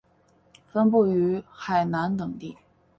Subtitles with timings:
[0.65, 2.57] 分布于海南等地。